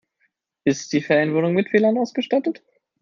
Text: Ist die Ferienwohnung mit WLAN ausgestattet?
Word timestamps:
Ist 0.63 0.93
die 0.93 1.01
Ferienwohnung 1.01 1.53
mit 1.53 1.71
WLAN 1.73 1.99
ausgestattet? 1.99 2.63